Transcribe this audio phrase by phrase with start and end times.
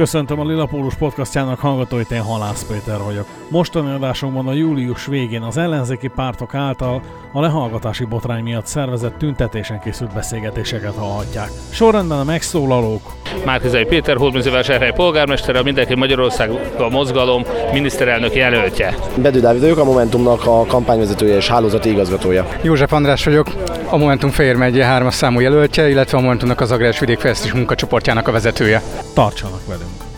[0.00, 3.26] Köszöntöm a Lilapólus podcastjának hallgatóit, én Halász Péter vagyok.
[3.48, 9.80] Mostani adásunkban a július végén az ellenzéki pártok által a lehallgatási botrány miatt szervezett tüntetésen
[9.80, 11.50] készült beszélgetéseket hallhatják.
[11.70, 13.12] Sorrendben a megszólalók.
[13.44, 18.94] Márkizai Péter, Hódműzővásárhely polgármestere, a Mindenki Magyarország a mozgalom miniszterelnök jelöltje.
[19.16, 22.46] Bedő Dávid vagyok, a Momentumnak a kampányvezetője és hálózati igazgatója.
[22.62, 23.46] József András vagyok,
[23.92, 28.32] a Momentum Fehér megye hármas számú jelöltje, illetve a Momentumnak az Agrás Vidékfejlesztés munkacsoportjának a
[28.32, 28.82] vezetője.
[29.14, 30.09] Tartsanak velünk!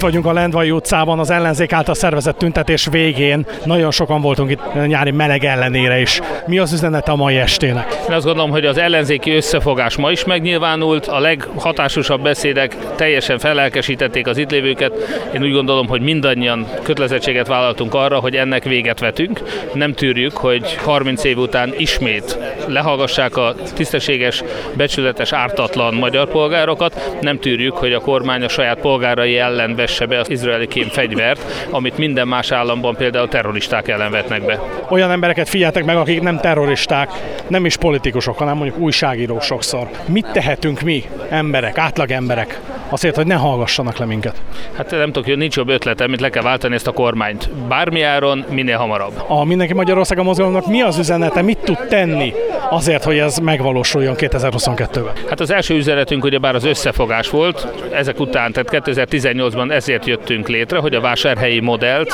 [0.00, 3.46] Itt vagyunk a Lendvai utcában, az ellenzék által szervezett tüntetés végén.
[3.64, 6.20] Nagyon sokan voltunk itt nyári meleg ellenére is.
[6.46, 7.98] Mi az üzenete a mai estének?
[8.08, 14.26] Én azt gondolom, hogy az ellenzéki összefogás ma is megnyilvánult, a leghatásosabb beszédek teljesen felelkesítették
[14.26, 14.92] az itt lévőket.
[15.34, 19.42] Én úgy gondolom, hogy mindannyian kötelezettséget vállaltunk arra, hogy ennek véget vetünk.
[19.74, 24.42] Nem tűrjük, hogy 30 év után ismét lehallgassák a tisztességes,
[24.76, 27.16] becsületes, ártatlan magyar polgárokat.
[27.20, 31.66] Nem tűrjük, hogy a kormány a saját polgárai ellen vesse be az izraeli kém fegyvert,
[31.70, 34.60] amit minden más államban például terroristák ellen vetnek be.
[34.88, 37.10] Olyan embereket figyeltek meg, akik nem terroristák,
[37.48, 39.88] nem is politikusok, hanem mondjuk újságírók sokszor.
[40.06, 44.34] Mit tehetünk mi, emberek, átlag emberek, azért, hogy ne hallgassanak le minket?
[44.76, 47.50] Hát nem tudok, nincs jobb ötletem, mint le kell váltani ezt a kormányt.
[47.68, 49.24] Bármi áron, minél hamarabb.
[49.28, 52.32] A Mindenki Magyarország a mozgalomnak mi az üzenete, mit tud tenni
[52.70, 55.12] azért, hogy ez megvalósuljon 2022-ben?
[55.28, 60.48] Hát az első üzenetünk ugye bár az összefogás volt, ezek után, tehát 2018-ban ezért jöttünk
[60.48, 62.12] létre, hogy a vásárhelyi modellt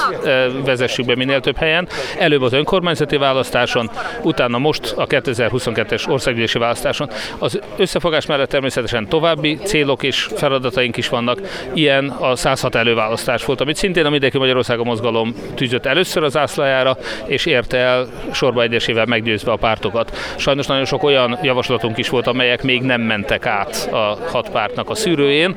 [0.64, 1.88] vezessük be minél több helyen.
[2.18, 3.90] Előbb az önkormányzati választáson,
[4.22, 7.10] utána most a 2022-es országgyűlési választáson.
[7.38, 10.28] Az összefogás mellett természetesen további célok és
[10.66, 11.40] feladataink is vannak.
[11.72, 16.36] Ilyen a 106 előválasztás volt, amit szintén a Mindenki Magyarország a mozgalom tűzött először az
[16.36, 20.16] ászlajára, és érte el sorba egyesével meggyőzve a pártokat.
[20.36, 24.90] Sajnos nagyon sok olyan javaslatunk is volt, amelyek még nem mentek át a hat pártnak
[24.90, 25.54] a szűrőjén,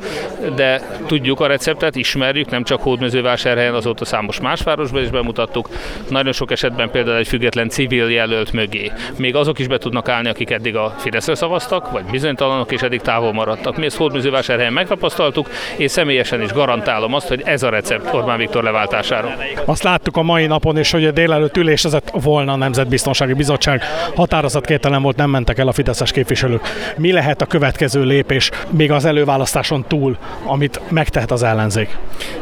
[0.55, 5.69] de tudjuk a receptet, ismerjük, nem csak Hódmezővásárhelyen, azóta számos más városban is bemutattuk.
[6.09, 8.91] Nagyon sok esetben például egy független civil jelölt mögé.
[9.17, 13.01] Még azok is be tudnak állni, akik eddig a Fideszre szavaztak, vagy bizonytalanok, és eddig
[13.01, 13.77] távol maradtak.
[13.77, 18.63] Mi ezt Hódmezővásárhelyen megtapasztaltuk, és személyesen is garantálom azt, hogy ez a recept Orbán Viktor
[18.63, 19.35] leváltására.
[19.65, 23.83] Azt láttuk a mai napon is, hogy a délelőtt ülésezett volna a Nemzetbiztonsági Bizottság.
[24.15, 26.67] Határozatkételen volt, nem mentek el a fideszes képviselők.
[26.97, 31.97] Mi lehet a következő lépés még az előválasztáson túl, amit megtehet az ellenzék?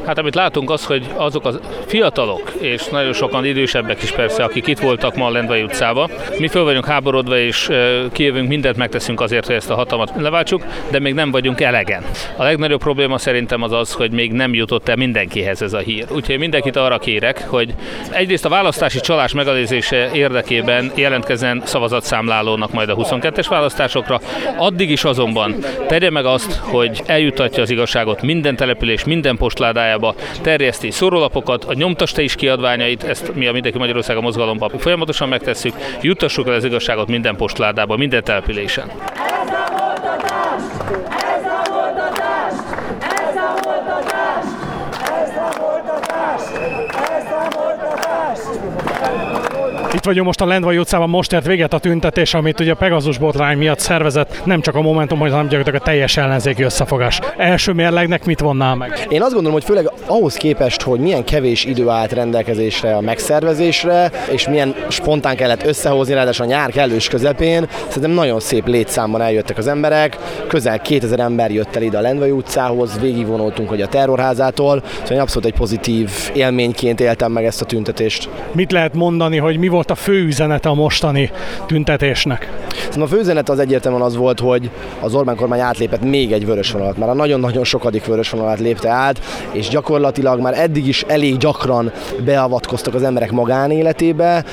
[0.05, 1.51] Hát amit látunk az, hogy azok a
[1.85, 6.47] fiatalok, és nagyon sokan idősebbek is persze, akik itt voltak ma a Lendvai utcába, mi
[6.47, 7.69] föl vagyunk háborodva, és
[8.11, 12.03] kijövünk, mindent megteszünk azért, hogy ezt a hatalmat leváltsuk, de még nem vagyunk elegen.
[12.35, 16.05] A legnagyobb probléma szerintem az az, hogy még nem jutott el mindenkihez ez a hír.
[16.09, 17.73] Úgyhogy mindenkit arra kérek, hogy
[18.11, 24.19] egyrészt a választási csalás megelőzése érdekében jelentkezzen szavazatszámlálónak majd a 22-es választásokra.
[24.57, 25.55] Addig is azonban
[25.87, 32.21] tegye meg azt, hogy eljutatja az igazságot minden település, minden postládájába terjeszti szórólapokat, a nyomtasta
[32.21, 37.07] is kiadványait, ezt mi a Mindenki Magyarország a mozgalomban folyamatosan megtesszük, juttassuk el az igazságot
[37.07, 38.89] minden postládába, minden településen.
[38.89, 39.77] Ez a
[49.93, 53.17] Itt vagyunk most a Lendvai utcában, most ért véget a tüntetés, amit ugye a Pegazus
[53.17, 57.19] botrány miatt szervezett nem csak a Momentum, hanem gyakorlatilag a teljes ellenzéki összefogás.
[57.37, 59.07] Első mérlegnek mit vonnál meg?
[59.09, 64.11] Én azt gondolom, hogy főleg ahhoz képest, hogy milyen kevés idő állt rendelkezésre a megszervezésre,
[64.31, 69.57] és milyen spontán kellett összehozni, ráadásul a nyár kellős közepén, szerintem nagyon szép létszámban eljöttek
[69.57, 74.83] az emberek, közel 2000 ember jött el ide a Lendvai utcához, végigvonultunk, hogy a terrorházától,
[75.03, 78.29] szóval abszolút egy pozitív élményként éltem meg ezt a tüntetést.
[78.51, 81.31] Mit lehet mondani, hogy mi volt a fő üzenete a mostani
[81.65, 82.51] tüntetésnek?
[82.99, 84.69] A fő üzenet az egyértelműen az volt, hogy
[84.99, 88.89] az Orbán kormány átlépett még egy vörös vonalat, már a nagyon-nagyon sokadik vörös vonalat lépte
[88.89, 89.19] át,
[89.51, 91.91] és gyakorlatilag már eddig is elég gyakran
[92.25, 94.43] beavatkoztak az emberek magánéletébe,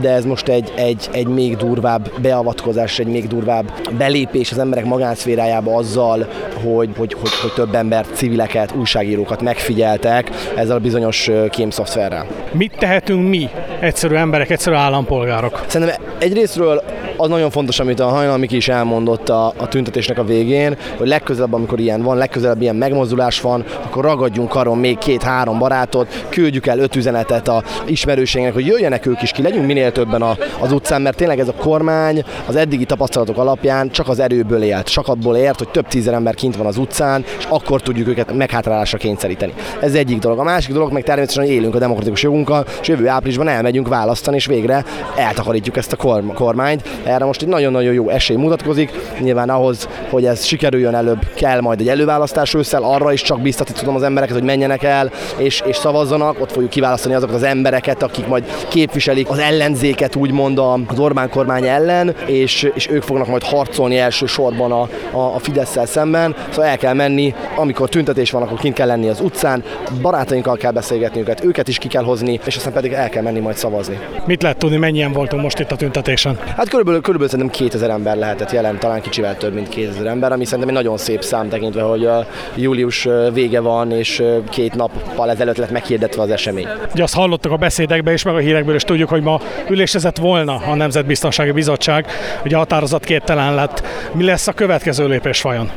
[0.00, 4.84] de ez most egy, egy, egy még durvább beavatkozás, egy még durvább belépés az emberek
[4.84, 6.26] magánszférájába azzal,
[6.64, 12.26] hogy, hogy, hogy, hogy több embert, civileket, újságírókat megfigyeltek ezzel a bizonyos kémszoftverrel.
[12.52, 13.48] Mit tehetünk mi,
[13.80, 15.64] egyszerű emberek, egyszerű állampolgárok?
[15.66, 16.82] Szerintem egyrésztről
[17.20, 21.52] Az nagyon fontos, amit a Hajnalmiki is elmondott a, a tüntetésnek a végén, hogy legközelebb,
[21.52, 26.78] amikor ilyen van, legközelebb ilyen megmozdulás van, akkor ragadjunk karon még két-három barátot, küldjük el
[26.78, 31.02] öt üzenetet a ismerőségnek, hogy jöjjenek ők is ki, legyünk minél többen a, az utcán,
[31.02, 35.36] mert tényleg ez a kormány az eddigi tapasztalatok alapján csak az erőből élt, csak abból
[35.36, 39.52] ért, hogy több tízer ember kint van az utcán, és akkor tudjuk őket meghátrálásra kényszeríteni.
[39.80, 40.38] Ez egyik dolog.
[40.38, 44.46] A másik dolog meg természetesen, élünk a demokratikus jogunkkal, és jövő áprilisban elmegyünk választani, és
[44.46, 44.84] végre
[45.16, 46.82] eltakarítjuk ezt a kormányt.
[47.08, 48.90] Erre most egy nagyon-nagyon jó esély mutatkozik.
[49.20, 53.74] Nyilván ahhoz, hogy ez sikerüljön előbb, kell majd egy előválasztás ősszel, arra is csak biztatni
[53.74, 56.40] tudom az embereket, hogy menjenek el és, és szavazzanak.
[56.40, 61.66] Ott fogjuk kiválasztani azokat az embereket, akik majd képviselik az ellenzéket, úgymond az Orbán kormány
[61.66, 66.34] ellen, és, és ők fognak majd harcolni elsősorban a, a, a fidesz szemben.
[66.50, 69.62] Szóval el kell menni, amikor tüntetés van, akkor kint kell lenni az utcán,
[70.02, 73.40] barátainkkal kell beszélgetni őket, őket is ki kell hozni, és aztán pedig el kell menni
[73.40, 73.98] majd szavazni.
[74.26, 76.38] Mit lehet tudni, mennyien voltunk most itt a tüntetésen?
[76.56, 80.44] Hát körülbelül, körülbelül szerintem 2000 ember lehetett jelen, talán kicsivel több, mint 2000 ember, ami
[80.44, 85.56] szerintem egy nagyon szép szám tekintve, hogy a július vége van, és két nappal ezelőtt
[85.56, 86.66] lett meghirdetve az esemény.
[86.92, 90.54] Ugye azt hallottak a beszédekben és meg a hírekből, és tudjuk, hogy ma ülésezett volna
[90.54, 92.06] a Nemzetbiztonsági Bizottság,
[92.44, 93.82] ugye határozat képtelen lett.
[94.12, 95.70] Mi lesz a következő lépés vajon?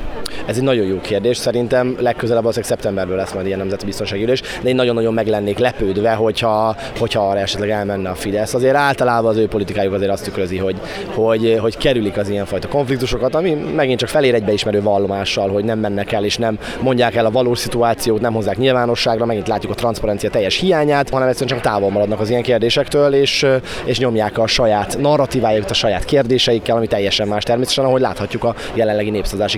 [0.45, 1.37] Ez egy nagyon jó kérdés.
[1.37, 5.57] Szerintem legközelebb az szeptemberben lesz majd ilyen nemzeti biztonsági ülés, de én nagyon-nagyon meg lennék
[5.57, 8.53] lepődve, hogyha, hogyha arra esetleg elmenne a Fidesz.
[8.53, 10.79] Azért általában az ő politikájuk azért azt tükrözi, hogy,
[11.13, 15.79] hogy, hogy kerülik az ilyenfajta konfliktusokat, ami megint csak felér egy beismerő vallomással, hogy nem
[15.79, 19.75] mennek el és nem mondják el a valós szituációt, nem hozzák nyilvánosságra, megint látjuk a
[19.75, 23.45] transzparencia teljes hiányát, hanem egyszerűen csak távol maradnak az ilyen kérdésektől, és,
[23.85, 28.55] és nyomják a saját narratívájukat, a saját kérdéseikkel, ami teljesen más természetesen, ahogy láthatjuk a
[28.73, 29.57] jelenlegi népszavazási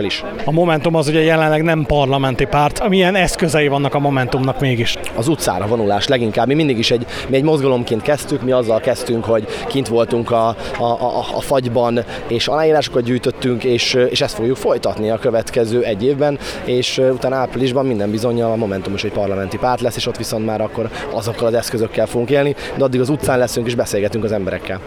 [0.00, 0.44] kezdeményezésükkel is.
[0.44, 2.88] A Momentum az ugye jelenleg nem parlamenti párt.
[2.88, 4.96] Milyen eszközei vannak a Momentumnak mégis?
[5.14, 6.46] Az utcára vonulás leginkább.
[6.46, 10.48] Mi mindig is egy, mi egy mozgalomként kezdtük, mi azzal kezdtünk, hogy kint voltunk a,
[10.78, 16.04] a, a, a fagyban, és aláírásokat gyűjtöttünk, és, és ezt fogjuk folytatni a következő egy
[16.04, 20.16] évben, és utána áprilisban minden bizonyal a Momentum is egy parlamenti párt lesz, és ott
[20.16, 24.24] viszont már akkor azokkal az eszközökkel fogunk élni, de addig az utcán leszünk és beszélgetünk
[24.24, 24.80] az emberekkel.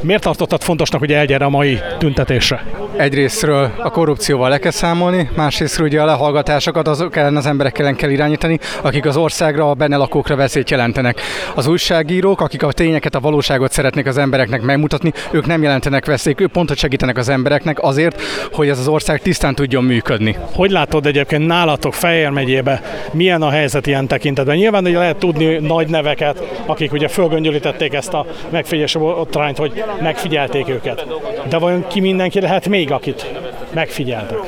[0.00, 2.64] Miért tartottad fontosnak, hogy elgyere a mai tüntetésre?
[2.96, 7.96] Egyrésztről a korrupcióval le kell számolni, másrésztről ugye a lehallgatásokat azok ellen az emberek ellen
[7.96, 11.20] kell irányítani, akik az országra, a benne lakókra veszélyt jelentenek.
[11.54, 16.40] Az újságírók, akik a tényeket, a valóságot szeretnék az embereknek megmutatni, ők nem jelentenek veszélyt,
[16.40, 18.22] ők pontot segítenek az embereknek azért,
[18.52, 20.36] hogy ez az ország tisztán tudjon működni.
[20.54, 24.56] Hogy látod egyébként nálatok Fejér megyébe, milyen a helyzet ilyen tekintetben?
[24.56, 30.68] Nyilván hogy lehet tudni nagy neveket, akik ugye fölgöngyölítették ezt a megfigyelési botrányt, hogy megfigyelték
[30.68, 31.06] őket.
[31.48, 33.26] De vajon ki mindenki lehet még, akit
[33.74, 34.38] megfigyeltek?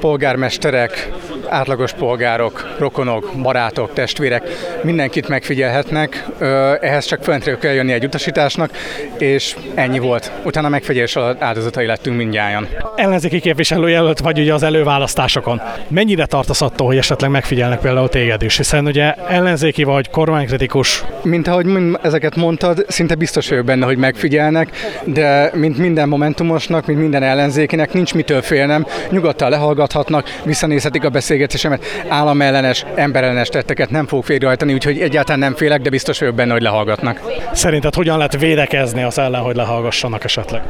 [0.00, 1.12] Polgármesterek,
[1.54, 4.42] átlagos polgárok, rokonok, barátok, testvérek,
[4.82, 6.26] mindenkit megfigyelhetnek,
[6.80, 8.70] ehhez csak föntről kell jönni egy utasításnak,
[9.18, 10.32] és ennyi volt.
[10.44, 12.66] Utána megfigyelés áldozatai lettünk mindjárt.
[12.96, 15.60] Ellenzéki képviselőjelölt vagy ugye az előválasztásokon.
[15.88, 21.04] Mennyire tartasz attól, hogy esetleg megfigyelnek például téged is, hiszen ugye ellenzéki vagy kormánykritikus?
[21.22, 21.66] Mint ahogy
[22.02, 24.70] ezeket mondtad, szinte biztos vagyok benne, hogy megfigyelnek,
[25.04, 31.42] de mint minden momentumosnak, mint minden ellenzékinek nincs mitől félnem, nyugodtan lehallgathatnak, visszanézhetik a beszélgetést,
[31.44, 36.52] beszélgetésemet, államellenes, emberellenes tetteket nem fogok végrehajtani, úgyhogy egyáltalán nem félek, de biztos vagyok benne,
[36.52, 37.20] hogy lehallgatnak.
[37.52, 40.62] Szerinted hogyan lehet védekezni az ellen, hogy lehallgassanak esetleg?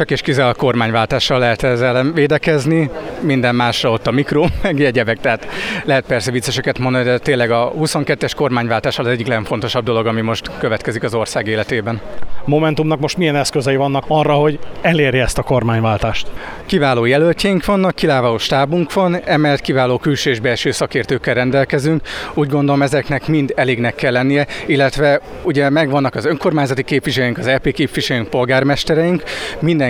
[0.00, 5.46] Csak és kizárólag kormányváltással lehet ezzel védekezni, minden másra ott a mikro, meg egyebek, tehát
[5.84, 10.50] lehet persze vicceseket mondani, de tényleg a 22-es kormányváltás az egyik legfontosabb dolog, ami most
[10.58, 12.00] következik az ország életében.
[12.44, 16.26] Momentumnak most milyen eszközei vannak arra, hogy elérje ezt a kormányváltást?
[16.66, 22.02] Kiváló jelöltjeink vannak, kiváló stábunk van, emellett kiváló külső és belső szakértőkkel rendelkezünk.
[22.34, 27.72] Úgy gondolom ezeknek mind elégnek kell lennie, illetve ugye megvannak az önkormányzati képviselőink, az LP
[27.72, 29.22] képviselőink, polgármestereink,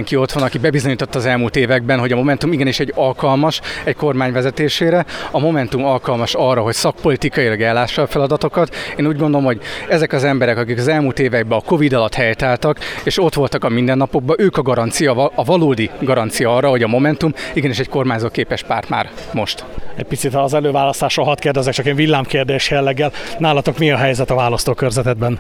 [0.01, 3.95] mindenki ott van, aki bebizonyította az elmúlt években, hogy a Momentum igenis egy alkalmas egy
[3.95, 8.75] kormány vezetésére, a Momentum alkalmas arra, hogy szakpolitikailag ellássa a feladatokat.
[8.97, 12.79] Én úgy gondolom, hogy ezek az emberek, akik az elmúlt években a Covid alatt helytálltak,
[13.05, 17.33] és ott voltak a mindennapokban, ők a garancia, a valódi garancia arra, hogy a Momentum
[17.53, 19.65] igenis egy kormányzó képes párt már most
[19.97, 23.13] egy picit az előválasztásról hadd kérdezek, csak én villámkérdés jelleggel.
[23.39, 25.39] Nálatok mi a helyzet a választókörzetetben?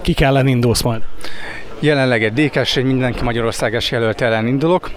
[0.00, 1.02] Ki kellene indulsz majd?
[1.80, 4.90] Jelenleg egy DK-s, egy mindenki Magyarországos jelölt ellen indulok.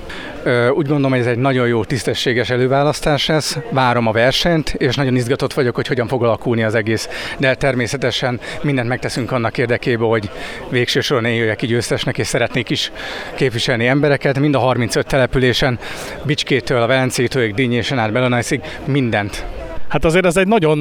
[0.73, 3.57] Úgy gondolom, hogy ez egy nagyon jó, tisztességes előválasztás lesz.
[3.71, 7.09] Várom a versenyt, és nagyon izgatott vagyok, hogy hogyan fog alakulni az egész.
[7.37, 10.29] De természetesen mindent megteszünk annak érdekében, hogy
[10.69, 12.91] végső soron én jöjjek ki győztesnek, és szeretnék is
[13.35, 15.79] képviselni embereket, mind a 35 településen,
[16.23, 19.45] Bicskétől, a Velencétől, Dinnyésen át Belonajszig, mindent.
[19.87, 20.79] Hát azért ez egy nagyon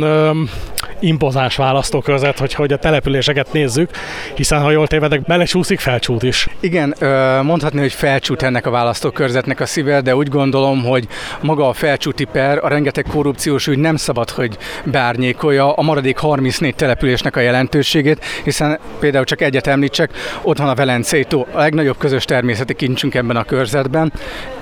[1.00, 3.90] impozáns választókörzet, hogy, hogy a településeket nézzük,
[4.34, 6.48] hiszen ha jól tévedek, belecsúszik felcsút is.
[6.60, 6.94] Igen,
[7.42, 11.06] mondhatni, hogy felcsút ennek a választókörzetnek a szíve, de úgy gondolom, hogy
[11.40, 16.74] maga a felcsúti per, a rengeteg korrupciós ügy nem szabad, hogy bárnyékolja a maradék 34
[16.74, 20.10] településnek a jelentőségét, hiszen például csak egyet említsek,
[20.42, 24.12] ott van a Velencétó, a legnagyobb közös természeti kincsünk ebben a körzetben,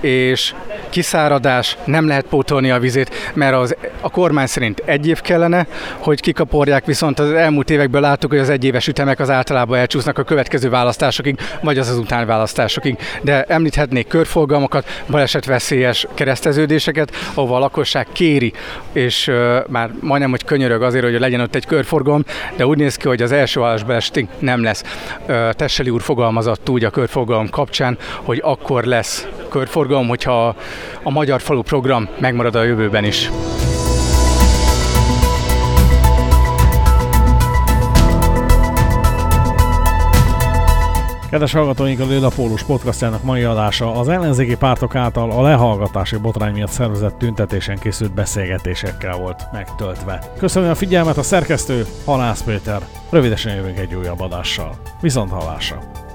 [0.01, 0.55] és
[0.89, 5.67] kiszáradás, nem lehet pótolni a vizét, mert az, a kormány szerint egy év kellene,
[5.99, 10.23] hogy kikaporják, viszont az elmúlt évekből láttuk, hogy az egyéves ütemek az általában elcsúsznak a
[10.23, 12.99] következő választásokig, vagy az az után választásokig.
[13.23, 18.53] De említhetnék körforgalmakat, balesetveszélyes kereszteződéseket, ahol a lakosság kéri,
[18.93, 22.25] és uh, már majdnem, hogy könyörög azért, hogy legyen ott egy körforgalom,
[22.57, 24.83] de úgy néz ki, hogy az első válaszbalesetig nem lesz.
[25.29, 30.57] Uh, Tesseli úr fogalmazott úgy a körforgalom kapcsán, hogy akkor lesz körforgalom, hogyha
[31.03, 33.31] a Magyar Falu program megmarad a jövőben is.
[41.37, 46.53] Kedves hallgatóink, a Lilla Pólus podcastjának mai adása az ellenzéki pártok által a lehallgatási botrány
[46.53, 50.23] miatt szervezett tüntetésen készült beszélgetésekkel volt megtöltve.
[50.39, 52.87] Köszönöm a figyelmet a szerkesztő, Halász Péter.
[53.11, 54.77] Rövidesen jövünk egy újabb adással.
[55.01, 56.06] Viszont hallásra!